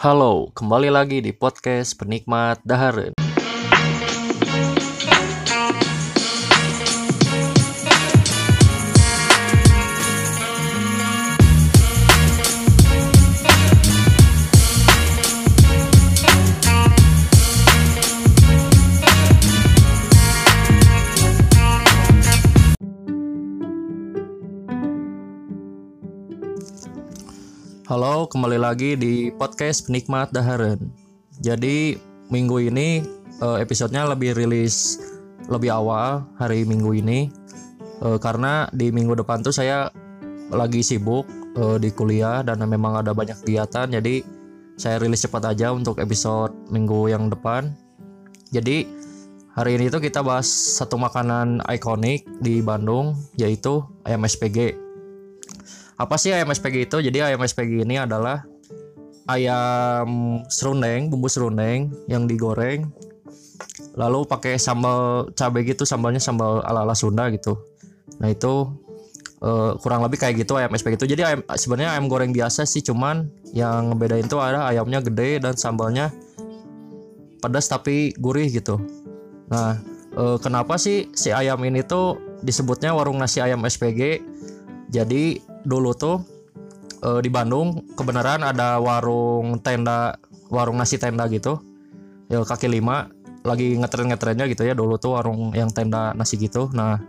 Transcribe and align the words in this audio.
Halo, 0.00 0.48
kembali 0.56 0.88
lagi 0.88 1.20
di 1.20 1.28
podcast 1.28 1.92
Penikmat 2.00 2.64
Daharen. 2.64 3.12
Halo, 27.90 28.30
kembali 28.30 28.54
lagi 28.54 28.94
di 28.94 29.34
podcast 29.34 29.90
Penikmat 29.90 30.30
Daharen. 30.30 30.94
Jadi 31.42 31.98
minggu 32.30 32.70
ini 32.70 33.02
eh, 33.42 33.58
episodenya 33.58 34.06
lebih 34.06 34.38
rilis 34.38 35.02
lebih 35.50 35.74
awal 35.74 36.22
hari 36.38 36.62
minggu 36.62 36.94
ini 36.94 37.34
Eh, 38.00 38.18
karena 38.18 38.64
di 38.72 38.88
minggu 38.88 39.12
depan 39.12 39.44
tuh 39.44 39.52
saya 39.52 39.92
lagi 40.48 40.80
sibuk 40.80 41.28
eh, 41.52 41.76
di 41.76 41.92
kuliah 41.92 42.40
dan 42.40 42.64
memang 42.64 43.04
ada 43.04 43.12
banyak 43.12 43.44
kegiatan 43.44 43.92
jadi 43.92 44.24
saya 44.80 44.96
rilis 44.96 45.20
cepat 45.20 45.52
aja 45.52 45.76
untuk 45.76 46.00
episode 46.00 46.56
minggu 46.72 47.12
yang 47.12 47.28
depan. 47.28 47.76
Jadi 48.48 48.88
hari 49.52 49.76
ini 49.76 49.92
tuh 49.92 50.00
kita 50.00 50.24
bahas 50.24 50.48
satu 50.48 50.96
makanan 50.96 51.60
ikonik 51.68 52.24
di 52.40 52.64
Bandung 52.64 53.12
yaitu 53.36 53.84
ayam 54.08 54.24
SPG 54.24 54.72
apa 56.00 56.16
sih 56.16 56.32
ayam 56.32 56.48
SPG 56.48 56.88
itu? 56.88 56.96
Jadi 57.04 57.20
ayam 57.20 57.44
SPG 57.44 57.84
ini 57.84 58.00
adalah 58.00 58.48
ayam 59.28 60.40
serundeng, 60.48 61.12
bumbu 61.12 61.28
serundeng 61.28 61.92
yang 62.08 62.24
digoreng 62.24 62.88
lalu 63.98 64.24
pakai 64.24 64.56
sambal 64.56 65.28
cabai 65.36 65.66
gitu, 65.66 65.84
sambalnya 65.84 66.22
sambal 66.22 66.64
ala-ala 66.64 66.96
Sunda 66.96 67.28
gitu. 67.28 67.58
Nah, 68.16 68.32
itu 68.32 68.70
eh, 69.44 69.72
kurang 69.82 70.00
lebih 70.00 70.16
kayak 70.16 70.40
gitu 70.40 70.56
ayam 70.56 70.72
SPG 70.72 71.04
itu. 71.04 71.06
Jadi 71.12 71.22
ayam 71.26 71.40
sebenarnya 71.52 71.98
ayam 71.98 72.06
goreng 72.08 72.32
biasa 72.32 72.64
sih, 72.64 72.80
cuman 72.80 73.28
yang 73.52 73.92
ngebedain 73.92 74.24
tuh 74.30 74.40
ada 74.40 74.70
ayamnya 74.70 75.04
gede 75.04 75.42
dan 75.42 75.54
sambalnya 75.58 76.08
pedas 77.44 77.68
tapi 77.68 78.16
gurih 78.16 78.48
gitu. 78.48 78.80
Nah, 79.52 79.76
eh, 80.16 80.36
kenapa 80.40 80.80
sih 80.80 81.12
si 81.12 81.28
ayam 81.34 81.60
ini 81.66 81.84
tuh 81.84 82.16
disebutnya 82.40 82.96
warung 82.96 83.20
nasi 83.20 83.44
ayam 83.44 83.60
SPG? 83.66 84.22
Jadi 84.90 85.49
dulu 85.64 85.92
tuh 85.96 86.22
eh, 87.04 87.20
di 87.24 87.30
Bandung 87.32 87.84
kebenaran 87.96 88.44
ada 88.44 88.80
warung 88.80 89.60
tenda 89.60 90.16
warung 90.50 90.76
nasi 90.76 90.98
tenda 90.98 91.26
gitu. 91.30 91.60
Ya 92.30 92.42
kaki 92.46 92.70
lima 92.70 93.10
lagi 93.42 93.74
ngetren 93.74 94.12
ngetrennya 94.12 94.46
gitu 94.52 94.62
ya 94.68 94.76
dulu 94.76 95.00
tuh 95.00 95.16
warung 95.16 95.56
yang 95.56 95.72
tenda 95.72 96.12
nasi 96.12 96.36
gitu. 96.36 96.68
Nah 96.76 97.00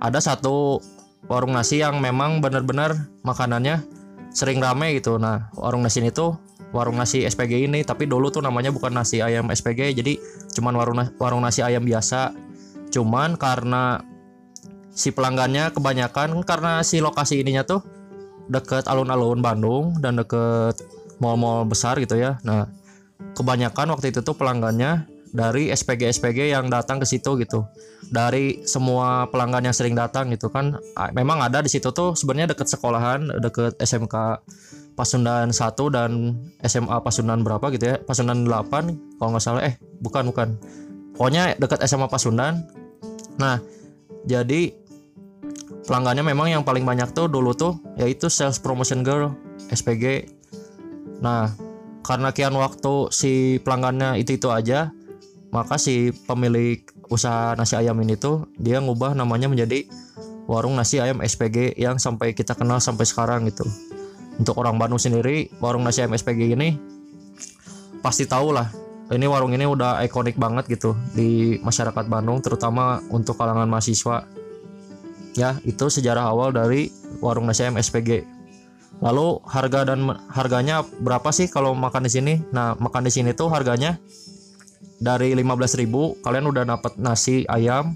ada 0.00 0.18
satu 0.20 0.80
warung 1.26 1.52
nasi 1.52 1.82
yang 1.82 1.98
memang 1.98 2.40
benar-benar 2.40 3.10
makanannya 3.22 3.84
sering 4.32 4.62
rame 4.62 4.96
gitu. 4.96 5.20
Nah 5.20 5.52
warung 5.54 5.84
nasi 5.84 6.00
ini 6.00 6.10
tuh 6.10 6.38
warung 6.74 6.98
nasi 6.98 7.22
SPG 7.24 7.68
ini 7.70 7.86
tapi 7.86 8.10
dulu 8.10 8.28
tuh 8.32 8.42
namanya 8.42 8.74
bukan 8.74 8.90
nasi 8.90 9.22
ayam 9.22 9.48
SPG 9.48 9.96
jadi 9.96 10.18
cuman 10.58 10.74
warung 10.74 10.98
warung 11.20 11.42
nasi 11.44 11.60
ayam 11.62 11.84
biasa. 11.84 12.32
Cuman 12.90 13.36
karena 13.36 14.00
si 14.96 15.12
pelanggannya 15.12 15.76
kebanyakan 15.76 16.40
karena 16.42 16.80
si 16.80 17.04
lokasi 17.04 17.44
ininya 17.44 17.68
tuh 17.68 17.84
deket 18.48 18.88
alun-alun 18.88 19.44
Bandung 19.44 20.00
dan 20.00 20.16
deket 20.16 20.80
mall-mall 21.20 21.68
besar 21.68 22.00
gitu 22.00 22.16
ya. 22.16 22.40
Nah, 22.42 22.72
kebanyakan 23.36 23.92
waktu 23.92 24.16
itu 24.16 24.24
tuh 24.24 24.32
pelanggannya 24.32 25.04
dari 25.36 25.68
SPG-SPG 25.68 26.48
yang 26.56 26.72
datang 26.72 26.96
ke 26.96 27.04
situ 27.04 27.36
gitu. 27.36 27.68
Dari 28.08 28.64
semua 28.64 29.28
pelanggan 29.28 29.68
yang 29.68 29.76
sering 29.76 29.92
datang 29.92 30.32
gitu 30.32 30.48
kan. 30.48 30.80
Memang 31.12 31.44
ada 31.44 31.60
di 31.60 31.68
situ 31.68 31.92
tuh 31.92 32.16
sebenarnya 32.16 32.56
deket 32.56 32.70
sekolahan, 32.72 33.28
deket 33.42 33.76
SMK 33.76 34.40
Pasundan 34.96 35.52
1 35.52 35.76
dan 35.92 36.40
SMA 36.64 36.96
Pasundan 37.04 37.44
berapa 37.44 37.68
gitu 37.74 37.84
ya. 37.84 37.96
Pasundan 38.00 38.48
8 38.48 39.20
kalau 39.20 39.36
nggak 39.36 39.44
salah 39.44 39.62
eh 39.68 39.76
bukan 40.00 40.32
bukan. 40.32 40.48
Pokoknya 41.12 41.52
deket 41.60 41.84
SMA 41.84 42.08
Pasundan. 42.08 42.64
Nah, 43.36 43.60
jadi 44.24 44.72
pelanggannya 45.86 46.26
memang 46.26 46.50
yang 46.50 46.62
paling 46.66 46.82
banyak 46.82 47.14
tuh 47.14 47.30
dulu 47.30 47.54
tuh 47.54 47.78
yaitu 47.96 48.26
sales 48.26 48.58
promotion 48.58 49.06
girl 49.06 49.32
SPG. 49.70 50.28
Nah, 51.22 51.54
karena 52.02 52.34
kian 52.34 52.54
waktu 52.58 53.08
si 53.14 53.62
pelanggannya 53.62 54.18
itu 54.20 54.36
itu 54.36 54.50
aja, 54.50 54.92
maka 55.54 55.78
si 55.78 56.12
pemilik 56.26 56.82
usaha 57.06 57.54
nasi 57.54 57.78
ayam 57.78 57.96
ini 58.02 58.18
tuh 58.18 58.50
dia 58.58 58.82
ngubah 58.82 59.14
namanya 59.14 59.46
menjadi 59.46 59.86
warung 60.50 60.74
nasi 60.74 60.98
ayam 60.98 61.22
SPG 61.22 61.78
yang 61.78 61.98
sampai 62.02 62.34
kita 62.34 62.58
kenal 62.58 62.82
sampai 62.82 63.06
sekarang 63.06 63.46
gitu. 63.46 63.66
Untuk 64.36 64.58
orang 64.60 64.76
Bandung 64.76 65.00
sendiri, 65.00 65.48
warung 65.62 65.86
nasi 65.86 66.04
ayam 66.04 66.12
SPG 66.12 66.52
ini 66.52 66.76
pasti 68.04 68.28
tahu 68.28 68.52
lah. 68.52 68.68
Ini 69.06 69.22
warung 69.30 69.54
ini 69.54 69.62
udah 69.62 70.02
ikonik 70.02 70.34
banget 70.34 70.66
gitu 70.66 70.98
di 71.14 71.62
masyarakat 71.62 72.10
Bandung, 72.10 72.42
terutama 72.42 72.98
untuk 73.14 73.38
kalangan 73.38 73.70
mahasiswa 73.70 74.26
ya 75.36 75.60
itu 75.68 75.86
sejarah 75.92 76.32
awal 76.32 76.50
dari 76.50 76.88
warung 77.20 77.46
nasi 77.46 77.62
ayam 77.62 77.76
SPG 77.76 78.24
lalu 79.04 79.40
harga 79.44 79.92
dan 79.92 80.08
harganya 80.32 80.80
berapa 81.04 81.28
sih 81.28 81.52
kalau 81.52 81.76
makan 81.76 82.08
di 82.08 82.10
sini? 82.12 82.34
Nah 82.48 82.72
makan 82.80 83.04
di 83.04 83.12
sini 83.12 83.36
tuh 83.36 83.52
harganya 83.52 84.00
dari 84.96 85.36
15.000 85.36 86.24
kalian 86.24 86.46
udah 86.48 86.64
dapat 86.64 86.96
nasi 86.96 87.44
ayam 87.52 87.92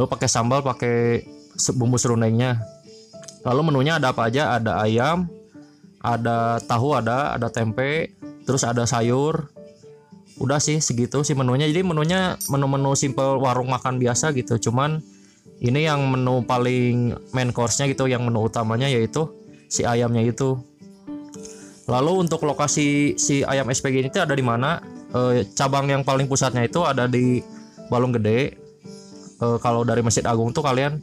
lalu 0.00 0.06
pakai 0.08 0.28
sambal 0.32 0.64
pakai 0.64 1.28
bumbu 1.76 2.00
serundengnya. 2.00 2.64
Lalu 3.44 3.74
menunya 3.74 4.00
ada 4.00 4.14
apa 4.14 4.32
aja? 4.32 4.56
Ada 4.56 4.80
ayam 4.80 5.28
ada 6.00 6.58
tahu 6.64 6.96
ada 6.96 7.36
ada 7.36 7.52
tempe 7.52 8.16
terus 8.48 8.64
ada 8.64 8.88
sayur. 8.88 9.52
Udah 10.40 10.58
sih 10.58 10.80
segitu 10.80 11.20
sih 11.28 11.36
menunya. 11.36 11.68
Jadi 11.68 11.84
menunya 11.84 12.40
menu-menu 12.48 12.96
simple 12.96 13.36
warung 13.36 13.68
makan 13.68 14.00
biasa 14.00 14.32
gitu. 14.32 14.56
Cuman 14.56 15.04
ini 15.62 15.86
yang 15.86 16.02
menu 16.10 16.42
paling 16.42 17.14
main 17.30 17.54
course-nya 17.54 17.86
gitu 17.86 18.10
yang 18.10 18.26
menu 18.26 18.42
utamanya 18.42 18.90
yaitu 18.90 19.30
si 19.70 19.86
ayamnya 19.86 20.26
itu. 20.26 20.58
Lalu 21.86 22.26
untuk 22.26 22.42
lokasi 22.42 23.14
si 23.14 23.46
ayam 23.46 23.70
SPG 23.70 24.02
ini 24.02 24.10
tuh 24.10 24.26
ada 24.26 24.34
di 24.34 24.42
mana? 24.42 24.82
Eh, 25.14 25.46
cabang 25.54 25.86
yang 25.86 26.02
paling 26.02 26.26
pusatnya 26.26 26.66
itu 26.66 26.82
ada 26.82 27.06
di 27.06 27.38
Balong 27.86 28.10
Gede. 28.18 28.58
Eh, 29.38 29.58
kalau 29.62 29.86
dari 29.86 30.02
Masjid 30.02 30.26
Agung 30.26 30.50
tuh 30.50 30.66
kalian 30.66 30.98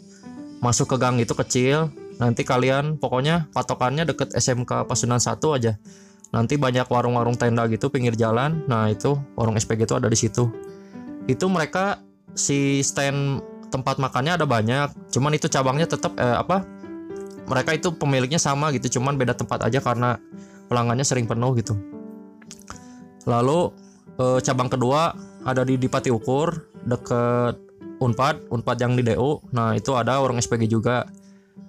masuk 0.60 0.92
ke 0.92 0.96
gang 1.00 1.16
itu 1.24 1.32
kecil 1.32 1.88
nanti 2.20 2.44
kalian 2.44 3.00
pokoknya 3.00 3.48
patokannya 3.56 4.04
deket 4.04 4.36
SMK 4.36 4.84
Pasundan 4.92 5.24
1 5.24 5.40
aja. 5.56 5.80
Nanti 6.36 6.60
banyak 6.60 6.86
warung-warung 6.92 7.40
tenda 7.40 7.64
gitu 7.72 7.88
pinggir 7.88 8.14
jalan. 8.20 8.68
Nah 8.68 8.92
itu 8.92 9.16
warung 9.40 9.56
SPG 9.56 9.88
itu 9.88 9.96
ada 9.96 10.12
di 10.12 10.20
situ. 10.20 10.52
Itu 11.32 11.48
mereka 11.48 12.04
si 12.36 12.84
stand 12.84 13.42
tempat 13.70 14.02
makannya 14.02 14.36
ada 14.36 14.46
banyak. 14.46 14.92
Cuman 15.14 15.34
itu 15.38 15.48
cabangnya 15.50 15.86
tetap 15.90 16.18
eh, 16.18 16.38
apa 16.38 16.66
mereka 17.50 17.74
itu 17.74 17.94
pemiliknya 17.94 18.38
sama 18.38 18.70
gitu. 18.76 19.00
Cuman 19.00 19.18
beda 19.18 19.34
tempat 19.34 19.66
aja 19.66 19.82
karena 19.82 20.18
pelanggannya 20.70 21.06
sering 21.06 21.26
penuh 21.26 21.54
gitu. 21.58 21.78
Lalu 23.26 23.74
eh, 24.20 24.40
cabang 24.44 24.70
kedua 24.70 25.14
ada 25.46 25.64
di 25.64 25.80
Dipati 25.80 26.12
Ukur 26.12 26.70
deket 26.86 27.56
Unpad 28.00 28.48
Unpad 28.48 28.78
yang 28.80 28.96
di 28.96 29.04
DU 29.04 29.44
nah 29.52 29.76
itu 29.76 29.96
ada 29.96 30.20
warung 30.20 30.40
SPG 30.40 30.70
juga. 30.70 31.08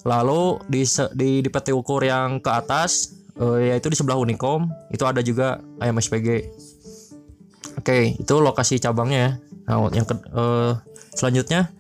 Lalu 0.06 0.62
di 0.70 0.82
di 1.16 1.30
Dipati 1.44 1.72
Ukur 1.74 2.04
yang 2.04 2.40
ke 2.40 2.50
atas 2.50 3.20
eh, 3.40 3.74
yaitu 3.74 3.92
di 3.92 3.96
sebelah 3.98 4.16
Unicom 4.16 4.68
itu 4.92 5.04
ada 5.04 5.20
juga 5.20 5.60
ayam 5.82 5.98
SPG 5.98 6.28
oke 7.80 7.98
itu 8.20 8.34
lokasi 8.40 8.78
cabangnya 8.80 9.18
ya. 9.18 9.32
Nah 9.68 9.76
yang 9.92 10.06
ke- 10.06 10.28
eh, 10.28 10.72
selanjutnya 11.14 11.70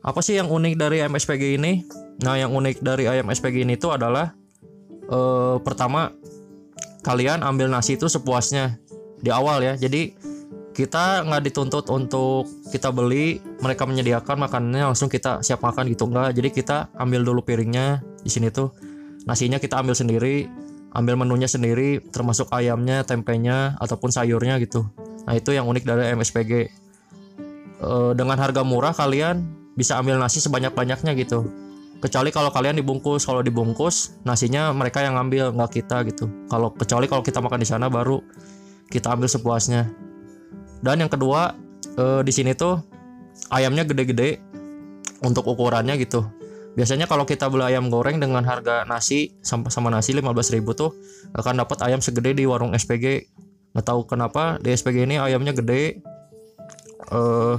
apa 0.00 0.20
sih 0.24 0.40
yang 0.40 0.48
unik 0.48 0.74
dari 0.80 1.04
ayam 1.04 1.12
SPG 1.12 1.60
ini? 1.60 1.84
Nah, 2.24 2.36
yang 2.36 2.52
unik 2.52 2.80
dari 2.80 3.04
ayam 3.08 3.28
SPG 3.28 3.64
ini 3.68 3.76
itu 3.76 3.92
adalah 3.92 4.32
eh, 5.08 5.56
pertama 5.60 6.12
kalian 7.04 7.40
ambil 7.44 7.68
nasi 7.68 7.96
itu 7.96 8.08
sepuasnya 8.08 8.80
di 9.20 9.28
awal 9.28 9.60
ya. 9.60 9.76
Jadi 9.76 10.16
kita 10.72 11.28
nggak 11.28 11.42
dituntut 11.52 11.92
untuk 11.92 12.48
kita 12.72 12.88
beli, 12.88 13.44
mereka 13.60 13.84
menyediakan 13.84 14.40
makanannya 14.40 14.94
langsung 14.94 15.12
kita 15.12 15.44
siap 15.44 15.60
makan 15.60 15.92
gitu 15.92 16.08
enggak. 16.08 16.32
Jadi 16.32 16.48
kita 16.48 16.88
ambil 16.96 17.20
dulu 17.20 17.44
piringnya 17.44 18.00
di 18.24 18.30
sini 18.32 18.48
tuh 18.48 18.72
nasinya 19.28 19.60
kita 19.60 19.76
ambil 19.76 19.92
sendiri, 19.92 20.48
ambil 20.96 21.20
menunya 21.20 21.50
sendiri, 21.50 22.00
termasuk 22.08 22.48
ayamnya, 22.56 23.04
tempenya 23.04 23.76
ataupun 23.76 24.08
sayurnya 24.08 24.56
gitu. 24.64 24.88
Nah 25.28 25.36
itu 25.36 25.52
yang 25.52 25.68
unik 25.68 25.84
dari 25.84 26.08
ayam 26.08 26.24
SPG. 26.24 26.52
Eh, 27.80 28.12
dengan 28.12 28.36
harga 28.36 28.60
murah 28.60 28.92
kalian 28.92 29.59
bisa 29.80 29.96
ambil 29.96 30.20
nasi 30.20 30.44
sebanyak-banyaknya 30.44 31.16
gitu. 31.16 31.48
Kecuali 32.04 32.28
kalau 32.28 32.52
kalian 32.52 32.76
dibungkus 32.76 33.24
kalau 33.24 33.40
dibungkus 33.40 34.20
nasinya 34.28 34.68
mereka 34.76 35.00
yang 35.00 35.16
ngambil 35.16 35.56
nggak 35.56 35.80
kita 35.80 36.04
gitu. 36.04 36.28
Kalau 36.52 36.76
kecuali 36.76 37.08
kalau 37.08 37.24
kita 37.24 37.40
makan 37.40 37.64
di 37.64 37.68
sana 37.68 37.88
baru 37.88 38.20
kita 38.92 39.16
ambil 39.16 39.32
sepuasnya. 39.32 39.88
Dan 40.84 41.00
yang 41.00 41.08
kedua 41.08 41.56
eh, 41.96 42.20
di 42.20 42.32
sini 42.32 42.52
tuh 42.52 42.76
ayamnya 43.48 43.88
gede-gede 43.88 44.40
untuk 45.24 45.48
ukurannya 45.48 45.96
gitu. 45.96 46.28
Biasanya 46.76 47.08
kalau 47.08 47.24
kita 47.24 47.48
beli 47.48 47.72
ayam 47.72 47.88
goreng 47.88 48.20
dengan 48.20 48.44
harga 48.44 48.84
nasi 48.84 49.36
sama 49.42 49.72
sama 49.72 49.90
nasi 49.90 50.14
15.000 50.14 50.62
tuh 50.76 50.94
akan 51.34 51.64
dapat 51.66 51.82
ayam 51.82 51.98
segede 51.98 52.36
di 52.36 52.44
warung 52.46 52.76
SPG 52.76 53.26
nggak 53.74 53.86
tahu 53.86 54.06
kenapa 54.06 54.58
di 54.62 54.72
SPG 54.72 55.08
ini 55.08 55.16
ayamnya 55.20 55.52
gede. 55.52 56.00
Eh 57.12 57.56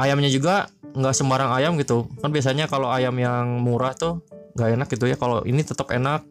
ayamnya 0.00 0.32
juga 0.32 0.72
nggak 0.94 1.14
sembarang 1.14 1.50
ayam 1.54 1.78
gitu. 1.78 2.10
Kan 2.18 2.30
biasanya 2.34 2.66
kalau 2.66 2.90
ayam 2.90 3.14
yang 3.18 3.62
murah 3.62 3.94
tuh 3.94 4.22
nggak 4.58 4.68
enak 4.78 4.88
gitu 4.90 5.04
ya. 5.06 5.16
Kalau 5.16 5.42
ini 5.46 5.62
tetap 5.62 5.90
enak 5.94 6.26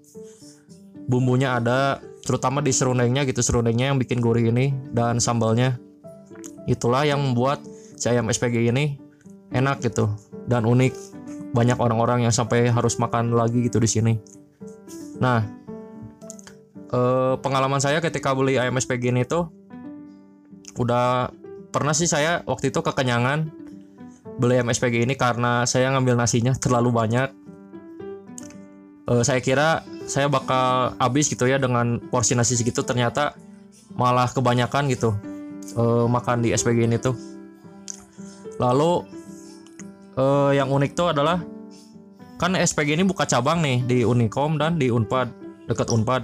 bumbunya 1.09 1.57
ada 1.57 1.97
terutama 2.21 2.61
di 2.61 2.69
serundengnya 2.69 3.25
gitu 3.25 3.41
serundengnya 3.41 3.89
yang 3.89 3.97
bikin 3.97 4.21
gurih 4.21 4.53
ini 4.53 4.71
dan 4.93 5.17
sambalnya. 5.17 5.79
Itulah 6.69 7.07
yang 7.07 7.17
membuat 7.17 7.63
si 7.97 8.05
ayam 8.11 8.29
SPG 8.29 8.69
ini 8.69 8.99
enak 9.49 9.81
gitu 9.81 10.11
dan 10.45 10.67
unik. 10.67 10.93
Banyak 11.49 11.81
orang-orang 11.81 12.29
yang 12.29 12.33
sampai 12.35 12.69
harus 12.69 13.01
makan 13.01 13.33
lagi 13.33 13.65
gitu 13.65 13.81
di 13.81 13.89
sini. 13.89 14.13
Nah 15.17 15.41
eh, 16.93 17.33
pengalaman 17.41 17.81
saya 17.81 17.97
ketika 18.03 18.37
beli 18.37 18.61
ayam 18.61 18.77
SPG 18.77 19.09
ini 19.09 19.25
tuh 19.25 19.49
udah 20.77 21.33
pernah 21.69 21.93
sih 21.93 22.09
saya 22.09 22.41
waktu 22.45 22.73
itu 22.73 22.79
kekenyangan 22.81 23.58
beli 24.39 24.55
ayam 24.55 24.71
SPG 24.71 25.03
ini 25.03 25.19
karena 25.19 25.67
saya 25.67 25.91
ngambil 25.91 26.15
nasinya 26.15 26.55
terlalu 26.55 26.95
banyak. 26.95 27.29
Eh, 29.11 29.23
saya 29.27 29.43
kira 29.43 29.83
saya 30.07 30.31
bakal 30.31 30.95
habis 30.97 31.27
gitu 31.27 31.45
ya 31.45 31.59
dengan 31.59 31.99
porsi 32.09 32.33
nasi 32.33 32.55
segitu 32.55 32.81
ternyata 32.81 33.35
malah 33.93 34.31
kebanyakan 34.31 34.87
gitu 34.89 35.13
eh, 35.75 36.05
makan 36.07 36.39
di 36.39 36.55
SPG 36.55 36.87
ini 36.87 36.97
tuh. 36.97 37.19
Lalu 38.57 39.03
eh, 40.15 40.51
yang 40.55 40.71
unik 40.71 40.91
tuh 40.95 41.11
adalah 41.11 41.43
kan 42.39 42.55
SPG 42.55 42.95
ini 42.95 43.03
buka 43.03 43.27
cabang 43.27 43.59
nih 43.59 43.83
di 43.83 43.97
Unikom 44.07 44.55
dan 44.55 44.79
di 44.79 44.87
Unpad 44.87 45.27
dekat 45.67 45.91
Unpad. 45.91 46.23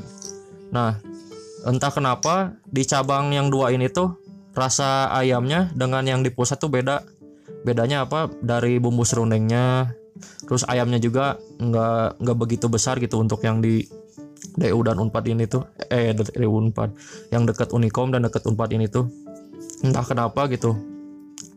Nah 0.72 0.96
entah 1.68 1.92
kenapa 1.92 2.56
di 2.64 2.88
cabang 2.88 3.36
yang 3.36 3.52
dua 3.52 3.76
ini 3.76 3.92
tuh 3.92 4.16
rasa 4.56 5.12
ayamnya 5.12 5.68
dengan 5.76 6.08
yang 6.08 6.24
di 6.24 6.32
pusat 6.32 6.56
tuh 6.62 6.72
beda 6.72 7.04
bedanya 7.66 8.06
apa? 8.06 8.30
Dari 8.30 8.78
bumbu 8.78 9.02
serundengnya 9.02 9.98
terus 10.48 10.64
ayamnya 10.72 10.96
juga 10.96 11.36
nggak 11.60 12.24
nggak 12.24 12.38
begitu 12.40 12.72
besar 12.72 13.04
gitu 13.04 13.20
untuk 13.20 13.44
yang 13.44 13.60
di 13.60 13.84
DU 14.56 14.80
dan 14.86 15.02
Unpad 15.02 15.26
ini 15.28 15.50
tuh. 15.50 15.66
Eh 15.90 16.14
DU 16.14 16.52
Unpad. 16.54 16.94
Yang 17.34 17.44
dekat 17.52 17.70
Unikom 17.74 18.14
dan 18.14 18.24
dekat 18.24 18.46
Unpad 18.46 18.70
ini 18.78 18.86
tuh. 18.86 19.10
Entah 19.82 20.06
kenapa 20.06 20.46
gitu. 20.48 20.78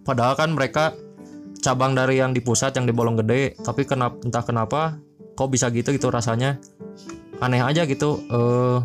Padahal 0.02 0.34
kan 0.34 0.50
mereka 0.56 0.96
cabang 1.60 1.92
dari 1.92 2.18
yang 2.18 2.32
di 2.32 2.40
pusat 2.40 2.74
yang 2.74 2.88
di 2.88 2.96
Bolong 2.96 3.20
Gede. 3.20 3.54
Tapi 3.60 3.84
kenapa 3.84 4.16
entah 4.24 4.42
kenapa 4.42 4.80
kok 5.36 5.52
bisa 5.52 5.68
gitu 5.70 5.94
gitu 5.94 6.08
rasanya. 6.08 6.58
Aneh 7.38 7.62
aja 7.62 7.86
gitu 7.86 8.18
eh 8.26 8.78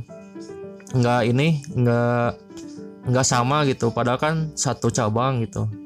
nggak 0.94 1.22
ini 1.25 1.66
nggak 1.74 2.30
nggak 3.10 3.25
sama 3.25 3.66
gitu. 3.66 3.90
Padahal 3.90 4.20
kan 4.22 4.36
satu 4.54 4.94
cabang 4.94 5.42
gitu 5.42 5.83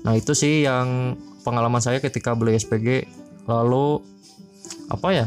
nah 0.00 0.16
itu 0.16 0.32
sih 0.32 0.64
yang 0.64 1.16
pengalaman 1.44 1.80
saya 1.80 2.00
ketika 2.00 2.32
beli 2.32 2.56
SPG 2.56 3.08
lalu 3.48 4.00
apa 4.90 5.08
ya? 5.12 5.26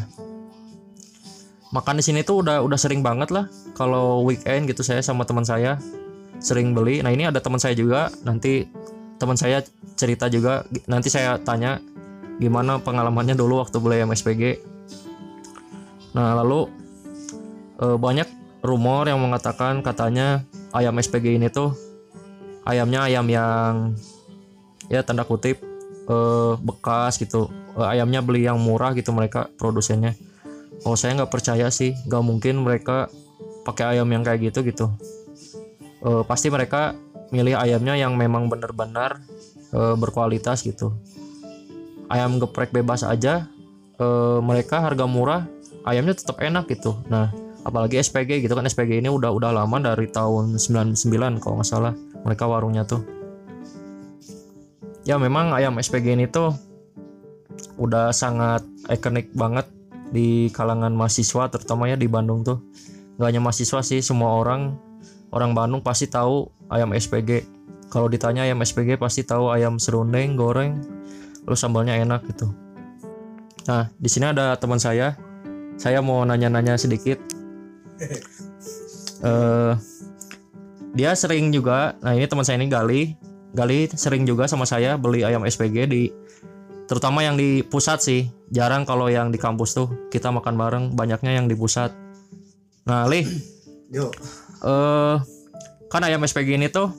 Makan 1.73 1.97
di 1.97 2.03
sini 2.05 2.21
tuh 2.21 2.45
udah 2.45 2.61
udah 2.61 2.77
sering 2.77 3.01
banget 3.01 3.33
lah. 3.33 3.49
Kalau 3.73 4.21
weekend 4.21 4.69
gitu 4.69 4.85
saya 4.85 5.01
sama 5.01 5.25
teman 5.25 5.41
saya 5.41 5.81
sering 6.37 6.77
beli. 6.77 7.01
Nah 7.01 7.09
ini 7.09 7.25
ada 7.25 7.41
teman 7.41 7.57
saya 7.57 7.73
juga. 7.73 8.13
Nanti 8.21 8.69
teman 9.17 9.33
saya 9.33 9.65
cerita 9.97 10.29
juga. 10.29 10.61
Nanti 10.85 11.09
saya 11.09 11.41
tanya 11.41 11.81
gimana 12.41 12.81
pengalamannya 12.81 13.37
dulu 13.37 13.61
waktu 13.61 13.77
beli 13.77 14.01
ayam 14.01 14.13
SPG 14.13 14.61
nah 16.13 16.37
lalu 16.37 16.69
eh, 17.81 17.97
banyak 17.97 18.29
rumor 18.61 19.09
yang 19.09 19.21
mengatakan 19.21 19.81
katanya 19.81 20.45
ayam 20.73 20.97
SPG 20.97 21.37
ini 21.37 21.49
tuh 21.49 21.73
ayamnya 22.65 23.05
ayam 23.05 23.25
yang 23.29 23.73
ya 24.91 25.03
tanda 25.03 25.23
kutip 25.27 25.61
eh, 26.07 26.53
bekas 26.59 27.19
gitu. 27.19 27.47
Eh, 27.79 27.87
ayamnya 27.97 28.23
beli 28.23 28.45
yang 28.47 28.59
murah 28.59 28.91
gitu 28.95 29.11
mereka 29.15 29.47
produsennya. 29.55 30.15
Oh 30.83 30.99
saya 30.99 31.15
nggak 31.19 31.31
percaya 31.31 31.67
sih. 31.71 31.95
Nggak 32.07 32.23
mungkin 32.23 32.55
mereka 32.63 33.07
pakai 33.63 33.97
ayam 33.97 34.07
yang 34.11 34.23
kayak 34.23 34.51
gitu 34.51 34.59
gitu. 34.67 34.85
Eh, 36.03 36.23
pasti 36.27 36.51
mereka 36.51 36.95
milih 37.33 37.57
ayamnya 37.57 37.97
yang 37.97 38.13
memang 38.19 38.51
benar-benar 38.51 39.23
eh, 39.71 39.95
berkualitas 39.95 40.61
gitu. 40.67 40.93
Ayam 42.11 42.37
geprek 42.37 42.75
bebas 42.75 43.01
aja 43.07 43.47
eh, 43.97 44.39
mereka 44.43 44.83
harga 44.83 45.07
murah 45.07 45.47
ayamnya 45.87 46.13
tetap 46.13 46.43
enak 46.43 46.67
gitu. 46.67 46.99
Nah 47.07 47.31
apalagi 47.63 47.95
SPG 48.03 48.43
gitu 48.43 48.53
kan. 48.53 48.67
SPG 48.67 48.99
ini 48.99 49.07
udah 49.07 49.31
udah 49.31 49.55
lama 49.55 49.79
dari 49.79 50.11
tahun 50.11 50.59
99 50.59 51.39
kalau 51.39 51.63
nggak 51.63 51.69
salah 51.69 51.95
mereka 52.27 52.43
warungnya 52.47 52.83
tuh 52.83 53.22
ya 55.03 55.19
memang 55.19 55.51
ayam 55.55 55.75
SPG 55.79 56.15
ini 56.15 56.25
tuh 56.27 56.55
udah 57.77 58.11
sangat 58.15 58.63
ikonik 58.89 59.31
banget 59.35 59.67
di 60.13 60.49
kalangan 60.53 60.93
mahasiswa 60.93 61.49
terutama 61.51 61.89
ya 61.91 61.95
di 61.99 62.07
Bandung 62.07 62.43
tuh. 62.43 62.59
Nggak 63.19 63.27
hanya 63.29 63.41
mahasiswa 63.43 63.79
sih 63.85 63.99
semua 64.01 64.39
orang 64.39 64.75
orang 65.33 65.53
Bandung 65.53 65.81
pasti 65.85 66.09
tahu 66.09 66.49
ayam 66.71 66.91
SPG 66.93 67.45
kalau 67.93 68.09
ditanya 68.09 68.45
ayam 68.47 68.61
SPG 68.61 68.97
pasti 68.97 69.21
tahu 69.21 69.53
ayam 69.53 69.77
serundeng 69.77 70.33
goreng 70.33 70.81
terus 71.45 71.61
sambalnya 71.61 71.99
enak 71.99 72.25
gitu. 72.29 72.49
Nah 73.69 73.93
di 73.95 74.09
sini 74.09 74.31
ada 74.31 74.57
teman 74.57 74.81
saya. 74.81 75.15
Saya 75.73 76.05
mau 76.05 76.21
nanya-nanya 76.25 76.77
sedikit. 76.77 77.19
Eh 79.23 79.73
dia 80.93 81.11
sering 81.17 81.49
juga 81.49 81.97
nah 82.05 82.13
ini 82.13 82.29
teman 82.29 82.45
saya 82.45 82.61
ini 82.61 82.69
Gali 82.69 83.17
Gali 83.53 83.85
sering 83.93 84.25
juga 84.25 84.49
sama 84.49 84.65
saya 84.65 84.97
beli 84.97 85.21
ayam 85.21 85.45
SPG 85.45 85.85
di 85.85 86.09
terutama 86.89 87.21
yang 87.21 87.37
di 87.37 87.61
pusat 87.61 88.01
sih. 88.01 88.21
Jarang 88.53 88.85
kalau 88.85 89.09
yang 89.09 89.33
di 89.33 89.37
kampus 89.41 89.77
tuh 89.77 90.09
kita 90.09 90.29
makan 90.29 90.57
bareng 90.57 90.85
banyaknya 90.93 91.37
yang 91.37 91.45
di 91.45 91.53
pusat. 91.53 91.93
Nah 92.89 93.05
Li 93.05 93.21
Yo. 93.95 94.09
eh 94.65 95.17
kan 95.89 96.01
ayam 96.01 96.25
SPG 96.25 96.57
ini 96.57 96.73
tuh 96.73 96.89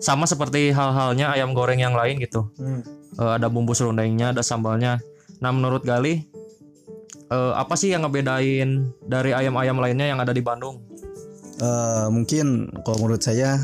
sama 0.00 0.24
seperti 0.24 0.72
hal-halnya 0.72 1.32
ayam 1.32 1.52
goreng 1.52 1.80
yang 1.80 1.92
lain 1.92 2.20
gitu. 2.20 2.48
Hmm. 2.56 2.80
Eh, 3.16 3.32
ada 3.36 3.52
bumbu 3.52 3.76
serundengnya 3.76 4.32
ada 4.32 4.40
sambalnya. 4.40 5.00
Nah 5.44 5.52
menurut 5.52 5.84
Gali 5.84 6.24
eh, 7.28 7.52
apa 7.52 7.76
sih 7.76 7.92
yang 7.92 8.08
ngebedain 8.08 8.92
dari 9.04 9.36
ayam-ayam 9.36 9.76
lainnya 9.76 10.08
yang 10.08 10.20
ada 10.24 10.32
di 10.32 10.40
Bandung 10.40 10.80
Eh, 11.56 12.08
mungkin 12.12 12.68
kalau 12.84 13.00
menurut 13.00 13.24
saya 13.24 13.56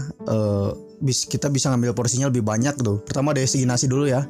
bis 1.03 1.29
kita 1.29 1.53
bisa 1.53 1.69
ngambil 1.69 1.93
porsinya 1.93 2.33
lebih 2.33 2.41
banyak 2.41 2.79
tuh. 2.81 3.05
Pertama 3.05 3.37
dari 3.37 3.45
segi 3.45 3.69
nasi 3.69 3.91
dulu 3.91 4.09
ya. 4.09 4.25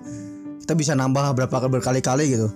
Kita 0.62 0.74
bisa 0.74 0.98
nambah 0.98 1.36
berapa 1.38 1.70
berkali-kali 1.70 2.32
gitu. 2.32 2.48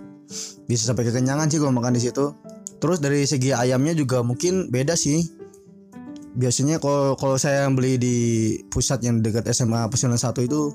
Bisa 0.66 0.90
sampai 0.90 1.06
kekenyangan 1.06 1.46
sih 1.46 1.62
kalau 1.62 1.70
makan 1.70 1.94
di 1.94 2.02
situ. 2.02 2.34
Terus 2.82 2.98
dari 2.98 3.22
segi 3.22 3.54
ayamnya 3.54 3.94
juga 3.94 4.26
mungkin 4.26 4.72
beda 4.72 4.98
sih. 4.98 5.22
Biasanya 6.36 6.82
kalau 6.82 7.14
kalau 7.16 7.38
saya 7.38 7.70
beli 7.70 7.96
di 7.96 8.16
pusat 8.68 9.00
yang 9.00 9.24
dekat 9.24 9.48
SMA 9.54 9.88
Pesunan 9.88 10.18
1 10.20 10.36
itu 10.42 10.74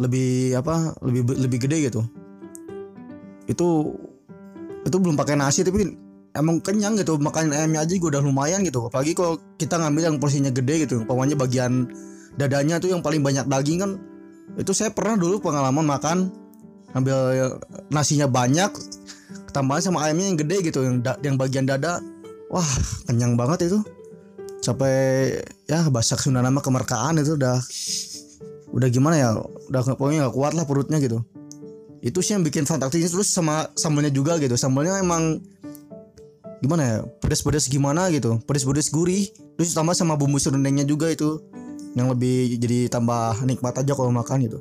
lebih 0.00 0.56
apa? 0.58 0.96
Lebih 1.04 1.22
lebih 1.38 1.58
gede 1.68 1.92
gitu. 1.92 2.00
Itu 3.46 3.94
itu 4.82 4.96
belum 4.98 5.14
pakai 5.14 5.38
nasi 5.38 5.62
tapi 5.62 5.86
emang 6.32 6.60
kenyang 6.64 6.96
gitu 6.96 7.20
makan 7.20 7.52
ayamnya 7.52 7.84
aja 7.84 7.92
juga 7.92 8.18
udah 8.18 8.22
lumayan 8.24 8.60
gitu. 8.64 8.88
Apalagi 8.88 9.12
kalau 9.12 9.38
kita 9.60 9.76
ngambil 9.80 10.02
yang 10.12 10.16
porsinya 10.20 10.50
gede 10.52 10.88
gitu 10.88 11.04
pokoknya 11.04 11.36
bagian 11.36 11.88
dadanya 12.36 12.80
tuh 12.80 12.88
yang 12.88 13.04
paling 13.04 13.20
banyak 13.20 13.44
daging 13.44 13.78
kan 13.84 13.90
itu 14.56 14.72
saya 14.72 14.92
pernah 14.92 15.16
dulu 15.16 15.40
pengalaman 15.40 15.84
makan 15.84 16.18
ngambil 16.92 17.16
nasinya 17.88 18.28
banyak 18.28 18.68
tambahan 19.52 19.84
sama 19.84 20.08
ayamnya 20.08 20.32
yang 20.32 20.38
gede 20.40 20.56
gitu 20.72 20.80
yang 20.84 21.00
da- 21.04 21.20
yang 21.20 21.36
bagian 21.36 21.68
dada. 21.68 22.00
Wah 22.52 22.68
kenyang 23.08 23.36
banget 23.36 23.72
itu. 23.72 23.80
Sampai 24.60 24.92
ya 25.66 25.88
bahasa 25.88 26.16
Sunda 26.20 26.44
nama 26.44 26.60
kemerkaan 26.60 27.20
itu 27.20 27.36
udah 27.36 27.56
udah 28.72 28.88
gimana 28.88 29.16
ya 29.20 29.30
udah 29.68 29.80
pokoknya 29.96 30.28
nggak 30.28 30.34
kuat 30.36 30.52
lah 30.56 30.64
perutnya 30.64 31.00
gitu. 31.00 31.20
Itu 32.02 32.18
sih 32.20 32.34
yang 32.34 32.44
bikin 32.44 32.66
fantastis 32.66 33.12
terus 33.12 33.28
sama 33.30 33.68
sambalnya 33.76 34.12
juga 34.12 34.36
gitu. 34.40 34.56
Sambalnya 34.56 35.00
emang 35.00 35.40
gimana 36.62 36.82
ya 36.86 36.98
pedas-pedas 37.18 37.66
gimana 37.66 38.06
gitu 38.14 38.38
pedas-pedas 38.46 38.88
gurih 38.94 39.28
terus 39.58 39.74
tambah 39.74 39.98
sama 39.98 40.14
bumbu 40.14 40.38
serundengnya 40.38 40.86
juga 40.86 41.10
itu 41.10 41.42
yang 41.98 42.08
lebih 42.08 42.56
jadi 42.56 42.88
tambah 42.88 43.42
nikmat 43.44 43.82
aja 43.82 43.92
kalau 43.92 44.14
makan 44.14 44.46
gitu 44.46 44.58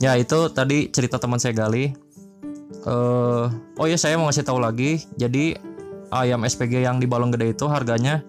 ya 0.00 0.16
itu 0.16 0.48
tadi 0.50 0.88
cerita 0.88 1.20
teman 1.20 1.36
saya 1.36 1.52
Gali 1.52 2.06
eh 2.86 3.46
oh 3.76 3.86
ya 3.86 3.98
saya 3.98 4.14
mau 4.14 4.30
ngasih 4.30 4.46
tahu 4.46 4.62
lagi. 4.62 5.02
Jadi 5.18 5.58
ayam 6.14 6.46
SPG 6.46 6.86
yang 6.86 7.02
di 7.02 7.10
balong 7.10 7.34
gede 7.34 7.52
itu 7.52 7.66
harganya 7.66 8.22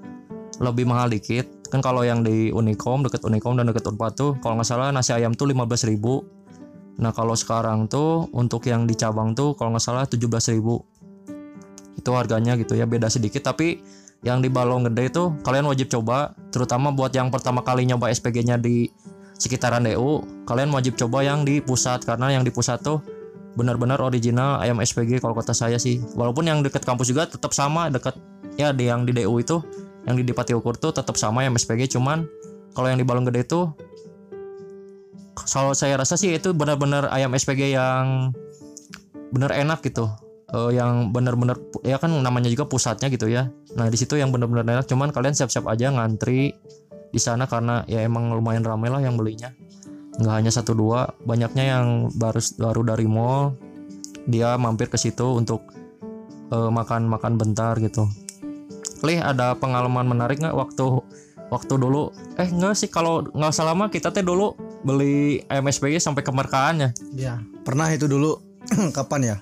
lebih 0.57 0.89
mahal 0.89 1.13
dikit. 1.13 1.69
Kan 1.69 1.83
kalau 1.85 2.01
yang 2.01 2.25
di 2.25 2.49
Unicom 2.49 3.05
deket 3.05 3.21
Unicom 3.21 3.53
dan 3.53 3.69
deket 3.69 3.85
Unpad 3.85 4.13
tuh 4.17 4.31
kalau 4.41 4.57
nggak 4.57 4.67
salah 4.67 4.89
nasi 4.89 5.13
ayam 5.13 5.37
tuh 5.37 5.45
15.000. 5.51 6.97
Nah, 6.97 7.13
kalau 7.13 7.37
sekarang 7.37 7.85
tuh 7.85 8.25
untuk 8.33 8.65
yang 8.65 8.89
di 8.89 8.97
cabang 8.97 9.37
tuh 9.37 9.53
kalau 9.53 9.77
nggak 9.77 9.85
salah 9.85 10.09
17.000. 10.09 10.57
Itu 12.07 12.15
harganya 12.15 12.55
gitu 12.55 12.79
ya, 12.79 12.87
beda 12.87 13.11
sedikit. 13.11 13.43
Tapi 13.43 13.83
yang 14.23 14.39
di 14.39 14.47
balong 14.47 14.87
gede 14.87 15.11
itu 15.11 15.35
kalian 15.43 15.67
wajib 15.67 15.91
coba 15.91 16.31
terutama 16.55 16.95
buat 16.95 17.11
yang 17.11 17.27
pertama 17.27 17.59
kali 17.67 17.83
nyoba 17.83 18.07
SPG-nya 18.15 18.55
di 18.55 18.87
sekitaran 19.35 19.83
DU 19.83 20.23
kalian 20.47 20.71
wajib 20.71 20.95
coba 20.95 21.21
yang 21.21 21.43
di 21.43 21.59
pusat 21.59 22.01
karena 22.01 22.33
yang 22.33 22.47
di 22.47 22.49
pusat 22.49 22.81
tuh 22.81 23.03
benar-benar 23.59 23.99
original 23.99 24.57
ayam 24.63 24.79
SPG 24.79 25.19
kalau 25.19 25.35
kata 25.35 25.51
saya 25.51 25.75
sih. 25.75 25.99
Walaupun 26.15 26.47
yang 26.47 26.63
deket 26.63 26.87
kampus 26.87 27.11
juga 27.11 27.27
tetap 27.27 27.51
sama 27.51 27.91
deket 27.91 28.15
ya 28.55 28.71
di 28.71 28.87
yang 28.87 29.03
di 29.03 29.11
DU 29.11 29.35
itu 29.35 29.59
yang 30.07 30.15
di 30.15 30.23
Dipati 30.23 30.55
Ukur 30.55 30.79
tuh 30.79 30.95
tetap 30.95 31.19
sama 31.19 31.43
ayam 31.43 31.59
SPG 31.59 31.99
cuman 31.99 32.23
kalau 32.71 32.87
yang 32.87 32.95
di 32.95 33.03
balong 33.03 33.27
gede 33.27 33.43
itu 33.43 33.67
kalau 35.37 35.75
saya 35.75 35.99
rasa 35.99 36.15
sih 36.15 36.33
itu 36.33 36.55
benar-benar 36.55 37.11
ayam 37.11 37.35
SPG 37.35 37.75
yang 37.75 38.31
benar 39.29 39.51
enak 39.53 39.83
gitu 39.83 40.07
Eh, 40.47 40.79
yang 40.79 41.11
benar-benar 41.11 41.59
ya 41.83 41.99
kan 41.99 42.07
namanya 42.23 42.47
juga 42.47 42.63
pusatnya 42.63 43.11
gitu 43.11 43.27
ya. 43.27 43.51
Nah 43.75 43.91
di 43.91 43.99
situ 43.99 44.15
yang 44.15 44.31
benar-benar 44.31 44.63
enak 44.63 44.87
cuman 44.87 45.11
kalian 45.11 45.35
siap-siap 45.35 45.67
aja 45.67 45.91
ngantri 45.91 46.55
di 47.11 47.19
sana 47.19 47.51
karena 47.51 47.83
ya 47.83 47.99
emang 47.99 48.31
lumayan 48.31 48.63
ramai 48.63 48.87
lah 48.87 49.03
yang 49.03 49.19
belinya. 49.19 49.51
Nggak 50.15 50.35
hanya 50.39 50.51
satu 50.55 50.71
dua 50.71 51.11
banyaknya 51.27 51.75
yang 51.75 51.87
baru 52.15 52.39
baru 52.63 52.81
dari 52.95 53.07
mall. 53.11 53.59
Dia 54.23 54.55
mampir 54.55 54.87
ke 54.87 54.95
situ 54.95 55.35
untuk 55.35 55.67
eh, 56.47 56.71
makan-makan 56.71 57.35
bentar 57.35 57.75
gitu. 57.83 58.07
Lih 59.03 59.19
ada 59.19 59.51
pengalaman 59.51 60.07
menarik 60.07 60.39
nggak 60.39 60.55
waktu 60.55 61.03
waktu 61.51 61.75
dulu? 61.75 62.15
Eh 62.39 62.47
nggak 62.47 62.71
sih 62.71 62.87
kalau 62.87 63.19
nggak 63.35 63.51
salah 63.51 63.75
mah 63.75 63.91
kita 63.91 64.15
teh 64.15 64.23
dulu 64.23 64.55
beli 64.79 65.43
SPG 65.51 65.99
sampai 65.99 66.23
ke 66.23 66.31
markaannya 66.31 66.95
Iya. 67.19 67.43
Pernah 67.67 67.91
itu 67.91 68.07
dulu. 68.07 68.39
Kapan 68.95 69.35
ya? 69.35 69.37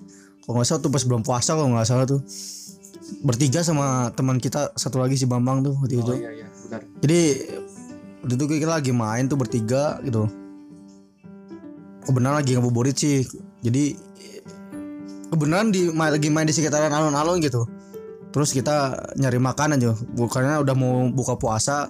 Kalau 0.45 0.61
nggak 0.61 0.67
salah 0.69 0.81
tuh 0.85 0.91
pas 0.93 1.03
belum 1.03 1.21
puasa 1.25 1.57
kalau 1.57 1.73
nggak 1.73 1.89
salah 1.89 2.05
tuh 2.05 2.21
bertiga 3.25 3.61
sama 3.61 4.13
teman 4.13 4.37
kita 4.37 4.73
satu 4.77 5.01
lagi 5.01 5.17
si 5.17 5.25
Bambang 5.25 5.65
tuh 5.65 5.73
waktu 5.77 6.01
itu. 6.01 6.13
iya 6.17 6.31
iya 6.41 6.47
benar 6.65 6.81
Jadi 7.01 7.21
waktu 8.21 8.33
itu 8.37 8.45
kita 8.61 8.71
lagi 8.77 8.91
main 8.93 9.25
tuh 9.25 9.37
bertiga 9.37 9.97
gitu. 10.05 10.29
Kebenaran 12.05 12.41
lagi 12.41 12.53
ngabuburit 12.53 12.93
sih. 12.93 13.25
Jadi 13.65 13.97
kebenaran 15.33 15.73
di 15.73 15.89
lagi 15.89 16.29
main 16.29 16.45
di 16.45 16.53
sekitaran 16.53 16.93
alun-alun 16.93 17.41
gitu. 17.41 17.65
Terus 18.29 18.53
kita 18.53 18.93
nyari 19.17 19.41
makan 19.41 19.81
aja. 19.81 19.97
Bukannya 20.13 20.61
udah 20.61 20.75
mau 20.77 21.09
buka 21.09 21.37
puasa. 21.37 21.89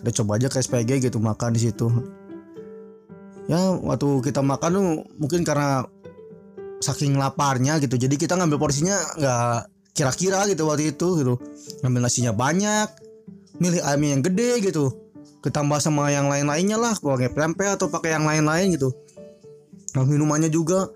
Kita 0.00 0.24
coba 0.24 0.40
aja 0.40 0.48
ke 0.48 0.60
SPG 0.60 1.04
gitu 1.04 1.20
makan 1.20 1.52
di 1.52 1.60
situ. 1.68 1.92
Ya 3.44 3.60
waktu 3.76 4.24
kita 4.24 4.40
makan 4.40 4.70
tuh 4.72 4.86
mungkin 5.20 5.44
karena 5.44 5.84
saking 6.84 7.16
laparnya 7.16 7.80
gitu. 7.80 7.96
Jadi 7.96 8.20
kita 8.20 8.36
ngambil 8.36 8.60
porsinya 8.60 9.00
nggak 9.16 9.58
kira-kira 9.96 10.44
gitu 10.52 10.68
waktu 10.68 10.92
itu 10.92 11.08
gitu. 11.24 11.34
Ngambil 11.80 12.00
nasinya 12.04 12.36
banyak, 12.36 12.88
milih 13.58 13.80
ayam 13.86 14.02
yang 14.02 14.22
gede 14.22 14.60
gitu 14.60 15.04
ketambah 15.44 15.76
sama 15.76 16.08
yang 16.08 16.32
lain-lainnya 16.32 16.80
lah 16.80 16.96
pakai 16.96 17.28
pempek 17.28 17.76
atau 17.76 17.92
pakai 17.92 18.16
yang 18.16 18.24
lain-lain 18.24 18.74
gitu 18.74 18.90
nah 19.92 20.02
minumannya 20.02 20.48
juga 20.48 20.90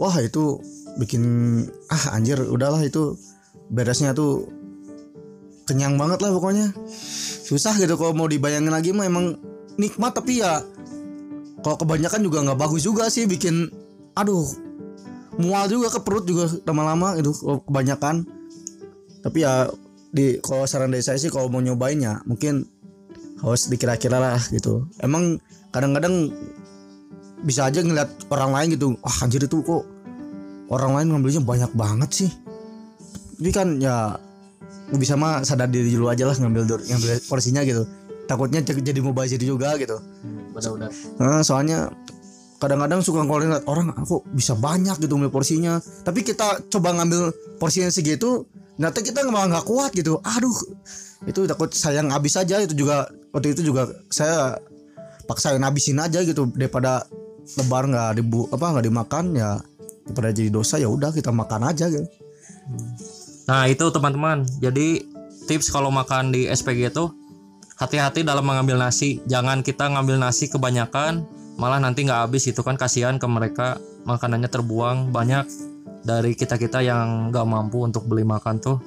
wah 0.00 0.16
itu 0.18 0.58
bikin 0.96 1.22
ah 1.92 2.16
anjir 2.16 2.40
udahlah 2.40 2.80
itu 2.82 3.14
beresnya 3.68 4.16
tuh 4.16 4.48
kenyang 5.68 5.94
banget 5.94 6.24
lah 6.24 6.32
pokoknya 6.34 6.74
susah 7.46 7.76
gitu 7.78 7.94
kalau 7.94 8.16
mau 8.16 8.26
dibayangin 8.26 8.72
lagi 8.72 8.90
mah 8.90 9.06
emang 9.06 9.38
nikmat 9.78 10.16
tapi 10.16 10.42
ya 10.42 10.64
kalau 11.62 11.78
kebanyakan 11.78 12.24
juga 12.24 12.42
nggak 12.42 12.58
bagus 12.58 12.82
juga 12.82 13.06
sih 13.12 13.28
bikin 13.30 13.70
aduh 14.18 14.42
mual 15.40 15.64
juga 15.70 15.88
ke 15.92 16.00
perut 16.04 16.24
juga 16.28 16.48
lama-lama 16.68 17.16
kalau 17.16 17.62
kebanyakan. 17.64 18.26
Tapi 19.22 19.38
ya 19.46 19.70
di 20.12 20.36
kalau 20.44 20.68
saran 20.68 20.92
dari 20.92 21.00
saya 21.00 21.16
sih 21.16 21.32
kalau 21.32 21.48
mau 21.48 21.62
nyobainnya 21.62 22.20
mungkin 22.28 22.68
harus 23.40 23.70
dikira-kira 23.70 24.18
lah 24.20 24.42
gitu. 24.52 24.86
Emang 25.00 25.40
kadang-kadang 25.72 26.28
bisa 27.42 27.66
aja 27.66 27.82
ngeliat 27.82 28.30
orang 28.30 28.54
lain 28.54 28.68
gitu 28.78 28.94
wah 29.02 29.16
anjir 29.24 29.42
itu 29.42 29.66
kok 29.66 29.82
orang 30.70 30.94
lain 30.94 31.06
ngambilnya 31.16 31.42
banyak 31.42 31.72
banget 31.74 32.10
sih. 32.12 32.30
Tapi 33.38 33.50
kan 33.50 33.80
ya 33.82 34.14
bisa 34.92 35.16
mah 35.16 35.42
sadar 35.42 35.72
diri 35.72 35.96
dulu 35.96 36.12
aja 36.12 36.28
lah 36.28 36.36
ngambil 36.36 36.68
ngambil 36.68 37.10
porsinya 37.26 37.64
gitu. 37.64 37.88
Takutnya 38.28 38.62
jadi 38.62 39.00
mubazir 39.02 39.40
juga 39.42 39.74
gitu. 39.80 39.98
Benar-benar. 40.54 40.90
Nah, 41.18 41.42
soalnya 41.42 41.90
kadang-kadang 42.62 43.02
suka 43.02 43.26
lihat 43.26 43.66
orang 43.66 43.90
aku 43.90 44.22
bisa 44.30 44.54
banyak 44.54 44.94
gitu 45.02 45.18
ngambil 45.18 45.34
porsinya? 45.34 45.82
Tapi 46.06 46.22
kita 46.22 46.62
coba 46.70 46.94
ngambil 46.94 47.34
porsinya 47.58 47.90
segitu 47.90 48.46
ternyata 48.78 49.02
kita 49.02 49.18
malah 49.26 49.58
nggak 49.58 49.66
kuat 49.66 49.90
gitu. 49.98 50.22
Aduh 50.22 50.54
itu 51.26 51.42
takut 51.50 51.74
sayang 51.74 52.14
habis 52.14 52.38
aja. 52.38 52.62
Itu 52.62 52.78
juga 52.78 53.10
waktu 53.34 53.58
itu 53.58 53.66
juga 53.66 53.90
saya 54.14 54.62
paksain 55.26 55.58
habisin 55.58 55.98
aja 55.98 56.22
gitu. 56.22 56.46
Daripada 56.54 57.02
lebar 57.58 57.90
nggak 57.90 58.22
dibu 58.22 58.46
apa 58.54 58.78
nggak 58.78 58.86
dimakan 58.86 59.24
ya 59.34 59.58
daripada 60.06 60.30
jadi 60.30 60.50
dosa 60.54 60.78
ya 60.78 60.86
udah 60.86 61.10
kita 61.10 61.34
makan 61.34 61.66
aja 61.66 61.90
gitu. 61.90 62.06
Nah 63.50 63.66
itu 63.66 63.82
teman-teman. 63.90 64.46
Jadi 64.62 65.02
tips 65.50 65.74
kalau 65.74 65.90
makan 65.90 66.30
di 66.30 66.46
SPG 66.46 66.94
itu 66.94 67.10
Hati-hati 67.82 68.22
dalam 68.22 68.46
mengambil 68.46 68.78
nasi. 68.78 69.18
Jangan 69.26 69.66
kita 69.66 69.90
ngambil 69.90 70.22
nasi 70.22 70.46
kebanyakan 70.46 71.26
Malah 71.62 71.78
nanti 71.78 72.02
nggak 72.02 72.26
habis 72.26 72.50
itu 72.50 72.58
kan 72.66 72.74
kasihan 72.74 73.22
ke 73.22 73.26
mereka. 73.30 73.78
Makanannya 74.02 74.50
terbuang 74.50 75.14
Banyak. 75.14 75.46
Dari 76.02 76.34
kita-kita 76.34 76.82
yang 76.82 77.30
nggak 77.30 77.46
mampu 77.46 77.86
untuk 77.86 78.10
beli 78.10 78.26
makan 78.26 78.58
tuh 78.58 78.82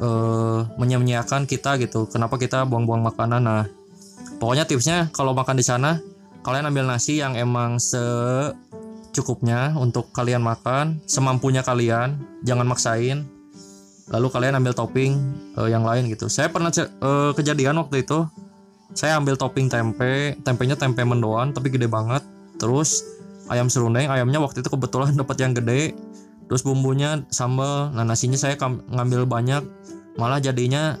eh 0.00 0.60
Menyia-nyiakan 0.80 1.44
kita 1.44 1.76
gitu. 1.76 2.08
Kenapa 2.08 2.40
kita 2.40 2.64
buang-buang 2.64 3.04
makanan? 3.04 3.44
Nah 3.44 3.68
pokoknya 4.40 4.64
tipsnya 4.64 5.12
kalau 5.12 5.36
makan 5.36 5.60
di 5.60 5.64
sana 5.68 6.00
Kalian 6.40 6.72
ambil 6.72 6.88
nasi 6.88 7.20
yang 7.20 7.36
emang 7.36 7.76
secukupnya 7.76 9.76
Untuk 9.76 10.08
kalian 10.16 10.40
makan 10.40 11.04
Semampunya 11.04 11.60
kalian 11.60 12.16
Jangan 12.48 12.64
maksain. 12.64 13.36
Lalu 14.06 14.26
kalian 14.30 14.54
ambil 14.62 14.74
topping 14.74 15.12
eh, 15.58 15.68
yang 15.70 15.82
lain 15.82 16.06
gitu. 16.06 16.30
Saya 16.30 16.50
pernah 16.50 16.70
eh, 16.70 17.30
kejadian 17.34 17.82
waktu 17.82 18.06
itu, 18.06 18.26
saya 18.96 19.20
ambil 19.20 19.36
topping 19.36 19.68
tempe, 19.68 20.32
tempenya 20.40 20.72
tempe 20.72 21.04
mendoan 21.04 21.52
tapi 21.52 21.68
gede 21.68 21.84
banget. 21.84 22.24
Terus 22.56 23.04
ayam 23.52 23.68
serundeng, 23.68 24.08
ayamnya 24.08 24.40
waktu 24.40 24.64
itu 24.64 24.72
kebetulan 24.72 25.12
dapat 25.20 25.36
yang 25.44 25.52
gede. 25.52 25.92
Terus 26.48 26.64
bumbunya 26.64 27.20
sambal, 27.28 27.92
nah 27.92 28.06
nasinya 28.06 28.38
saya 28.38 28.56
ngambil 28.88 29.26
banyak, 29.26 29.66
malah 30.14 30.38
jadinya 30.38 30.96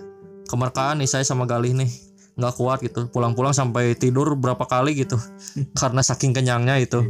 kemerkaan 0.50 0.98
nih 0.98 1.08
saya 1.08 1.22
sama 1.22 1.46
Galih 1.48 1.72
nih 1.72 1.88
nggak 2.36 2.54
kuat 2.60 2.84
gitu. 2.84 3.08
Pulang-pulang 3.08 3.56
sampai 3.56 3.96
tidur 3.96 4.36
berapa 4.36 4.66
kali 4.68 4.92
gitu, 4.92 5.16
karena 5.80 6.04
saking 6.04 6.36
kenyangnya 6.36 6.76
itu. 6.82 7.00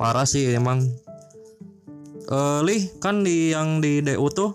Parah 0.00 0.26
sih 0.26 0.50
emang. 0.50 0.82
Eh, 2.26 2.60
Lih, 2.66 2.88
kan 2.98 3.22
di 3.22 3.54
yang 3.54 3.78
di 3.78 4.02
DU 4.02 4.26
tuh 4.32 4.50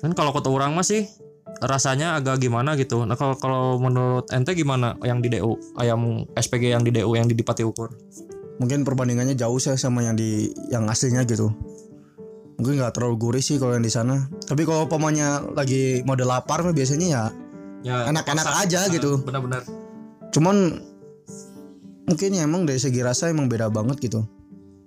kan 0.00 0.16
kalau 0.16 0.32
kota 0.32 0.48
orang 0.48 0.72
mah 0.72 0.84
sih 0.84 1.04
rasanya 1.60 2.16
agak 2.16 2.40
gimana 2.40 2.72
gitu. 2.74 3.04
Nah 3.04 3.14
kalau 3.14 3.36
kalau 3.36 3.76
menurut 3.76 4.28
ente 4.32 4.52
gimana 4.52 4.96
yang 5.04 5.20
di 5.20 5.28
DU 5.28 5.56
ayam 5.76 6.24
SPG 6.32 6.72
yang 6.72 6.82
di 6.82 6.90
DU 6.90 7.12
yang 7.14 7.28
di 7.28 7.34
Dipati 7.34 7.62
Ukur? 7.62 7.92
mungkin 8.60 8.84
perbandingannya 8.84 9.40
jauh 9.40 9.56
sih 9.56 9.72
sama 9.72 10.04
yang 10.04 10.20
di 10.20 10.52
yang 10.68 10.84
aslinya 10.84 11.24
gitu 11.24 11.48
mungkin 12.60 12.76
nggak 12.76 12.92
terlalu 12.92 13.16
gurih 13.16 13.40
sih 13.40 13.56
kalau 13.56 13.72
yang 13.72 13.80
di 13.80 13.88
sana 13.88 14.28
tapi 14.44 14.68
kalau 14.68 14.84
pamannya 14.84 15.56
lagi 15.56 16.04
mode 16.04 16.28
lapar 16.28 16.60
mah 16.60 16.76
biasanya 16.76 17.08
ya 17.08 17.24
Ya 17.80 18.04
Enak-enak 18.12 18.44
paksa. 18.44 18.60
aja 18.68 18.80
Nah, 18.84 18.92
gitu. 18.92 19.24
Benar-benar. 19.24 19.64
cuman 20.28 20.84
mungkin 22.04 22.36
ya 22.36 22.44
emang 22.44 22.68
dari 22.68 22.76
segi 22.76 23.00
rasa 23.00 23.32
emang 23.32 23.48
beda 23.48 23.72
banget 23.72 23.96
gitu 24.04 24.28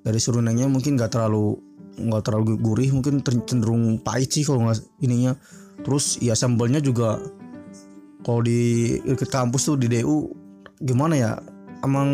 dari 0.05 0.21
serundengnya 0.21 0.69
mungkin 0.69 0.93
nggak 0.93 1.09
terlalu 1.09 1.57
nggak 1.97 2.21
terlalu 2.29 2.61
gurih 2.61 2.93
mungkin 2.93 3.25
cenderung 3.25 3.97
pahit 4.05 4.29
sih 4.29 4.45
kalau 4.45 4.69
nggak 4.69 4.85
ininya 5.01 5.33
terus 5.83 6.17
ya 6.23 6.33
sambalnya 6.33 6.79
juga 6.79 7.19
kalau 8.23 8.41
di 8.41 8.95
dekat 9.03 9.29
kampus 9.29 9.67
tuh 9.67 9.75
di 9.75 9.91
DU 9.91 10.31
gimana 10.79 11.13
ya? 11.15 11.31
Emang 11.83 12.07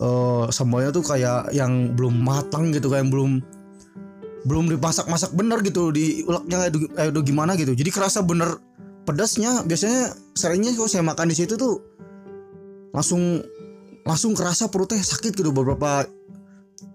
eh, 0.00 0.46
sambalnya 0.48 0.90
tuh 0.90 1.04
kayak 1.04 1.52
yang 1.52 1.92
belum 1.92 2.16
matang 2.24 2.72
gitu 2.72 2.88
kayak 2.88 3.04
yang 3.04 3.12
belum 3.12 3.32
belum 4.48 4.64
dimasak-masak 4.72 5.36
bener 5.36 5.60
gitu 5.60 5.92
diuleknya 5.92 6.56
kayak 6.64 6.72
du- 6.72 6.92
kayak 6.96 7.10
udah 7.12 7.24
gimana 7.24 7.52
gitu. 7.60 7.76
Jadi 7.76 7.90
kerasa 7.92 8.24
bener 8.24 8.56
pedasnya. 9.04 9.62
Biasanya 9.68 10.16
seringnya 10.32 10.72
kalau 10.72 10.88
saya 10.88 11.04
makan 11.04 11.28
di 11.28 11.36
situ 11.36 11.60
tuh 11.60 11.84
langsung 12.96 13.44
langsung 14.08 14.32
kerasa 14.32 14.72
perutnya 14.72 15.04
sakit 15.04 15.36
gitu 15.36 15.52
beberapa 15.52 16.08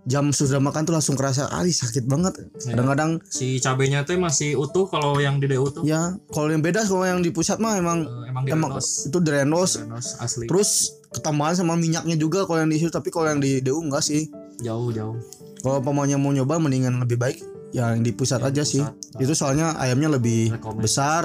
jam 0.04 0.30
sudah 0.30 0.60
makan 0.60 0.84
tuh 0.84 0.92
langsung 0.92 1.16
kerasa 1.16 1.48
ah 1.48 1.64
sakit 1.64 2.04
banget. 2.04 2.36
Iya. 2.60 2.76
kadang-kadang 2.76 3.24
si 3.24 3.58
cabenya 3.58 4.04
tuh 4.04 4.20
masih 4.20 4.60
utuh 4.60 4.84
kalau 4.86 5.16
yang 5.18 5.40
di 5.40 5.48
DU 5.48 5.64
tuh. 5.72 5.84
Ya 5.84 6.20
kalau 6.30 6.52
yang 6.52 6.60
beda 6.60 6.84
kalau 6.84 7.08
yang 7.08 7.24
di 7.24 7.32
pusat 7.32 7.56
mah 7.58 7.80
emang 7.80 8.04
eh, 8.04 8.28
emang 8.28 8.44
di 8.44 8.52
emang 8.52 8.72
Renos. 8.76 9.08
itu 9.08 9.18
drenos 9.18 9.72
Renos. 9.80 10.20
Asli. 10.20 10.46
Terus 10.46 10.70
ketambahan 11.10 11.56
sama 11.56 11.80
minyaknya 11.80 12.16
juga 12.16 12.44
kalau 12.44 12.60
yang 12.60 12.72
di 12.72 12.78
situ 12.78 12.92
tapi 12.92 13.08
kalau 13.10 13.32
yang 13.32 13.40
di 13.40 13.64
DU 13.64 13.80
enggak 13.80 14.04
sih. 14.04 14.28
Jauh 14.60 14.92
jauh. 14.92 15.16
Kalau 15.64 15.80
pemaunya 15.80 16.20
mau 16.20 16.30
nyoba 16.30 16.60
mendingan 16.60 17.00
lebih 17.00 17.16
baik 17.16 17.40
yang 17.72 18.04
di 18.04 18.12
pusat 18.12 18.38
Yang 18.38 18.50
aja 18.50 18.62
di 18.62 18.70
sih. 18.70 18.82
pusat. 18.84 19.24
itu 19.24 19.34
soalnya 19.34 19.68
ayamnya 19.80 20.12
lebih 20.12 20.52
Rekomend. 20.52 20.84
besar. 20.84 21.24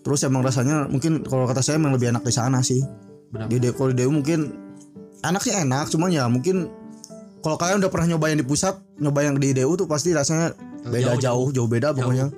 Terus 0.00 0.20
emang 0.24 0.40
rasanya 0.40 0.84
mungkin 0.86 1.24
kalau 1.24 1.44
kata 1.44 1.60
saya 1.60 1.76
emang 1.76 1.92
lebih 1.92 2.12
enak 2.12 2.20
di 2.20 2.32
sana 2.32 2.60
sih. 2.60 2.80
Benar 3.32 3.48
di 3.48 3.56
DU 3.56 3.72
kalau 3.72 3.88
di 3.88 3.96
DU 3.98 4.12
mungkin 4.12 4.52
enak 5.20 5.40
sih 5.40 5.52
enak 5.52 5.88
cuman 5.88 6.08
ya 6.08 6.24
mungkin 6.26 6.68
kalau 7.40 7.56
kalian 7.56 7.80
udah 7.80 7.90
pernah 7.90 8.14
nyoba 8.14 8.26
yang 8.28 8.38
di 8.40 8.46
pusat 8.46 8.74
nyoba 8.96 9.20
yang 9.22 9.36
di 9.36 9.52
DU 9.52 9.72
tuh 9.74 9.84
pasti 9.84 10.12
rasanya 10.12 10.52
beda 10.82 11.16
jauh 11.16 11.48
jauh, 11.50 11.66
beda 11.66 11.92
pokoknya 11.92 12.28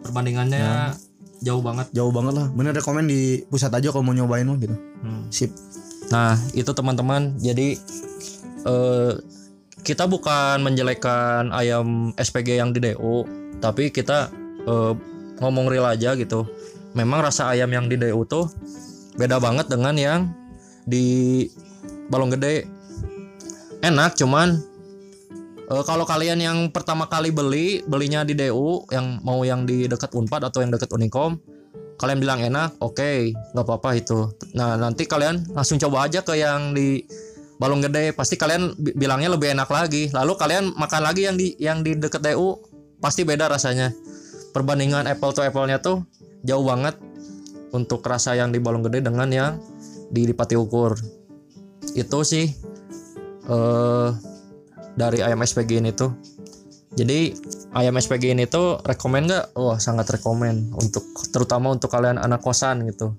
perbandingannya 0.00 0.58
Ya. 0.58 0.94
jauh 1.42 1.60
banget 1.60 1.86
jauh 1.90 2.10
banget 2.10 2.34
lah 2.34 2.46
bener 2.50 2.72
rekomend 2.72 3.06
di 3.06 3.44
pusat 3.46 3.70
aja 3.70 3.90
kalau 3.90 4.02
mau 4.02 4.14
nyobain 4.14 4.44
mah 4.44 4.56
gitu 4.56 4.74
Hmm. 5.04 5.28
sip 5.28 5.52
Nah, 6.04 6.36
itu 6.52 6.68
teman-teman. 6.68 7.32
Jadi 7.40 7.80
eh, 8.64 9.12
kita 9.80 10.04
bukan 10.04 10.60
menjelekkan 10.60 11.48
ayam 11.48 12.12
SPG 12.16 12.60
yang 12.60 12.72
di 12.72 12.80
DU, 12.80 13.24
tapi 13.56 13.88
kita 13.88 14.28
eh, 14.64 14.92
ngomong 15.40 15.64
real 15.64 15.84
aja 15.84 16.12
gitu. 16.12 16.44
Memang 16.92 17.24
rasa 17.24 17.48
ayam 17.48 17.68
yang 17.68 17.88
di 17.88 17.96
DU 17.96 18.24
tuh 18.24 18.52
beda 19.16 19.40
banget 19.40 19.68
dengan 19.68 19.96
yang 19.96 20.20
di 20.84 21.44
Balong 22.08 22.36
Gede. 22.36 22.68
Enak, 23.84 24.16
cuman 24.16 24.56
eh, 25.68 25.82
kalau 25.84 26.08
kalian 26.08 26.40
yang 26.40 26.58
pertama 26.72 27.04
kali 27.04 27.28
beli, 27.28 27.84
belinya 27.84 28.24
di 28.24 28.32
DU, 28.32 28.88
yang 28.88 29.20
mau 29.20 29.44
yang 29.44 29.68
di 29.68 29.84
dekat 29.84 30.16
Unpad 30.16 30.48
atau 30.48 30.64
yang 30.64 30.72
dekat 30.72 30.88
Unicom, 30.88 31.36
kalian 32.00 32.16
bilang 32.16 32.40
enak, 32.40 32.80
oke, 32.80 33.36
nggak 33.52 33.64
apa-apa 33.64 34.00
itu. 34.00 34.32
Nah 34.56 34.80
nanti 34.80 35.04
kalian 35.04 35.52
langsung 35.52 35.76
coba 35.76 36.08
aja 36.08 36.24
ke 36.24 36.32
yang 36.40 36.72
di 36.72 37.04
balong 37.60 37.84
gede, 37.84 38.16
pasti 38.16 38.40
kalian 38.40 38.72
bi- 38.80 38.96
bilangnya 38.96 39.28
lebih 39.36 39.52
enak 39.52 39.68
lagi. 39.68 40.08
Lalu 40.16 40.32
kalian 40.40 40.64
makan 40.80 41.02
lagi 41.04 41.28
yang 41.28 41.36
di 41.36 41.52
yang 41.60 41.84
di 41.84 41.92
deket 41.92 42.24
DU, 42.24 42.56
pasti 43.04 43.28
beda 43.28 43.52
rasanya. 43.52 43.92
Perbandingan 44.56 45.04
apple 45.10 45.36
to 45.36 45.44
apple-nya 45.44 45.82
tuh 45.84 46.08
jauh 46.40 46.64
banget 46.64 46.96
untuk 47.74 48.00
rasa 48.06 48.32
yang 48.32 48.48
di 48.48 48.62
balong 48.62 48.86
gede 48.86 49.04
dengan 49.04 49.28
yang 49.28 49.52
di 50.08 50.24
Dipati 50.24 50.56
Ukur. 50.56 50.94
Itu 51.92 52.24
sih 52.24 52.73
eh 53.48 54.10
dari 54.94 55.18
ayam 55.20 55.42
SPG 55.42 55.82
ini 55.82 55.90
tuh. 55.94 56.14
Jadi 56.94 57.34
ayam 57.74 57.98
SPG 57.98 58.38
ini 58.38 58.46
tuh 58.46 58.78
rekomend 58.86 59.26
nggak? 59.26 59.58
Wah 59.58 59.78
sangat 59.82 60.06
rekomend 60.14 60.70
untuk 60.78 61.02
terutama 61.34 61.74
untuk 61.74 61.90
kalian 61.90 62.22
anak 62.22 62.40
kosan 62.40 62.86
gitu. 62.86 63.12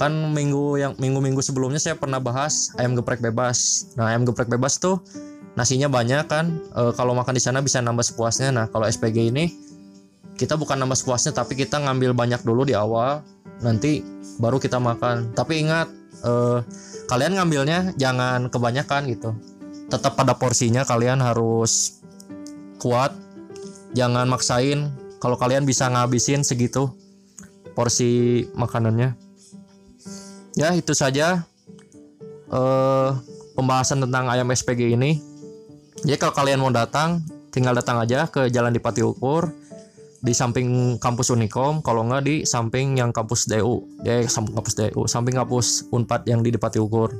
Kan 0.00 0.32
minggu 0.32 0.80
yang 0.80 0.92
minggu-minggu 0.96 1.44
sebelumnya 1.44 1.76
saya 1.76 2.00
pernah 2.00 2.16
bahas 2.16 2.72
ayam 2.80 2.96
geprek 2.96 3.20
bebas. 3.20 3.92
Nah 4.00 4.08
ayam 4.08 4.24
geprek 4.24 4.48
bebas 4.48 4.80
tuh 4.80 5.04
nasinya 5.52 5.92
banyak 5.92 6.24
kan. 6.24 6.56
E, 6.72 6.96
kalau 6.96 7.12
makan 7.12 7.36
di 7.36 7.42
sana 7.44 7.60
bisa 7.60 7.84
nambah 7.84 8.00
sepuasnya. 8.00 8.48
Nah 8.48 8.72
kalau 8.72 8.88
SPG 8.88 9.28
ini 9.28 9.52
kita 10.40 10.56
bukan 10.56 10.80
nambah 10.80 10.96
sepuasnya 10.96 11.36
tapi 11.36 11.52
kita 11.52 11.76
ngambil 11.84 12.16
banyak 12.16 12.40
dulu 12.40 12.64
di 12.64 12.72
awal. 12.72 13.20
Nanti 13.60 14.00
baru 14.40 14.56
kita 14.56 14.80
makan. 14.80 15.36
Tapi 15.36 15.60
ingat 15.60 15.92
eh, 16.24 16.58
kalian 17.06 17.36
ngambilnya 17.36 17.94
jangan 18.00 18.48
kebanyakan 18.48 19.06
gitu. 19.12 19.36
Tetap 19.92 20.16
pada 20.16 20.32
porsinya 20.40 20.88
kalian 20.88 21.20
harus 21.20 22.00
kuat. 22.80 23.12
Jangan 23.92 24.24
maksain 24.24 24.88
kalau 25.20 25.36
kalian 25.36 25.68
bisa 25.68 25.84
ngabisin 25.92 26.40
segitu 26.40 26.96
porsi 27.76 28.42
makanannya. 28.56 29.12
Ya 30.56 30.72
itu 30.72 30.96
saja 30.96 31.44
eh 32.48 33.10
pembahasan 33.52 34.00
tentang 34.00 34.32
ayam 34.32 34.48
SPG 34.48 34.96
ini. 34.96 35.20
Jadi 36.08 36.16
kalau 36.16 36.32
kalian 36.32 36.64
mau 36.64 36.72
datang 36.72 37.20
tinggal 37.52 37.76
datang 37.76 38.00
aja 38.00 38.24
ke 38.32 38.48
Jalan 38.48 38.72
Dipati 38.72 39.04
Ukur 39.04 39.52
di 40.24 40.32
samping 40.32 40.96
kampus 40.96 41.28
Unicom. 41.36 41.84
Kalau 41.84 42.08
nggak 42.08 42.22
di 42.24 42.36
samping 42.48 42.96
yang 42.96 43.12
kampus 43.12 43.44
DU 43.44 43.84
ya 44.08 44.24
samping 44.24 44.56
kampus 44.56 44.72
DU 44.72 45.04
samping 45.04 45.36
kampus 45.36 45.84
Unpad 45.92 46.24
yang 46.24 46.40
di 46.40 46.48
Dipati 46.48 46.80
Ukur 46.80 47.12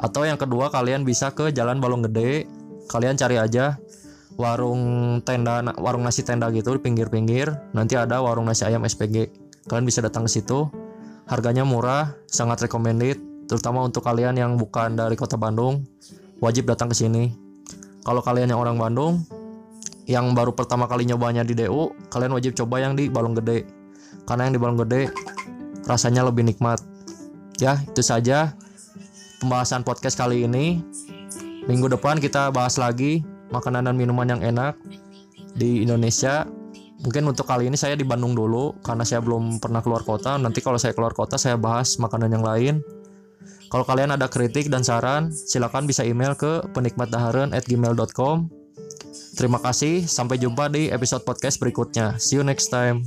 atau 0.00 0.24
yang 0.24 0.40
kedua 0.40 0.72
kalian 0.72 1.04
bisa 1.04 1.36
ke 1.36 1.52
Jalan 1.52 1.78
Balong 1.78 2.08
Gede. 2.08 2.48
Kalian 2.88 3.20
cari 3.20 3.36
aja 3.36 3.76
warung 4.40 5.20
tenda 5.20 5.60
warung 5.76 6.02
nasi 6.08 6.24
tenda 6.24 6.48
gitu 6.50 6.74
di 6.74 6.80
pinggir-pinggir. 6.80 7.52
Nanti 7.76 8.00
ada 8.00 8.24
warung 8.24 8.48
nasi 8.48 8.64
ayam 8.64 8.82
SPG 8.82 9.28
kalian 9.68 9.84
bisa 9.84 10.00
datang 10.00 10.24
ke 10.24 10.32
situ. 10.32 10.72
Harganya 11.28 11.62
murah 11.62 12.16
sangat 12.26 12.64
recommended 12.64 13.20
terutama 13.46 13.84
untuk 13.84 14.02
kalian 14.02 14.34
yang 14.40 14.56
bukan 14.56 14.96
dari 14.96 15.14
kota 15.14 15.36
Bandung. 15.36 15.84
Wajib 16.40 16.66
datang 16.66 16.88
ke 16.88 16.96
sini. 16.96 17.36
Kalau 18.00 18.24
kalian 18.24 18.48
yang 18.48 18.58
orang 18.64 18.80
Bandung 18.80 19.20
yang 20.08 20.32
baru 20.32 20.56
pertama 20.56 20.88
kali 20.90 21.06
nyobanya 21.06 21.46
di 21.46 21.54
DU 21.54 21.92
kalian 22.10 22.32
wajib 22.34 22.56
coba 22.56 22.80
yang 22.80 22.96
di 22.96 23.12
Balong 23.12 23.36
Gede. 23.36 23.68
Karena 24.24 24.48
yang 24.48 24.56
di 24.56 24.60
Balong 24.64 24.80
Gede 24.88 25.12
rasanya 25.84 26.24
lebih 26.24 26.48
nikmat. 26.48 26.80
Ya 27.60 27.76
itu 27.84 28.00
saja 28.00 28.56
pembahasan 29.40 29.80
podcast 29.82 30.20
kali 30.20 30.44
ini 30.44 30.84
minggu 31.64 31.88
depan 31.88 32.20
kita 32.20 32.52
bahas 32.52 32.76
lagi 32.76 33.24
makanan 33.48 33.88
dan 33.88 33.96
minuman 33.96 34.28
yang 34.28 34.44
enak 34.44 34.76
di 35.56 35.82
Indonesia. 35.82 36.46
Mungkin 37.00 37.32
untuk 37.32 37.48
kali 37.48 37.72
ini 37.72 37.80
saya 37.80 37.96
di 37.96 38.04
Bandung 38.04 38.36
dulu 38.36 38.76
karena 38.84 39.08
saya 39.08 39.24
belum 39.24 39.56
pernah 39.56 39.80
keluar 39.80 40.04
kota. 40.04 40.36
Nanti 40.36 40.60
kalau 40.60 40.76
saya 40.76 40.92
keluar 40.92 41.16
kota 41.16 41.40
saya 41.40 41.56
bahas 41.56 41.96
makanan 41.96 42.36
yang 42.36 42.44
lain. 42.44 42.74
Kalau 43.72 43.86
kalian 43.88 44.12
ada 44.12 44.28
kritik 44.28 44.68
dan 44.68 44.84
saran, 44.84 45.32
silakan 45.32 45.88
bisa 45.88 46.04
email 46.04 46.36
ke 46.36 46.60
penikmatdahareun@gmail.com. 46.76 48.36
Terima 49.38 49.58
kasih, 49.62 50.04
sampai 50.04 50.36
jumpa 50.36 50.68
di 50.68 50.92
episode 50.92 51.24
podcast 51.24 51.56
berikutnya. 51.56 52.20
See 52.20 52.36
you 52.36 52.44
next 52.44 52.68
time. 52.68 53.06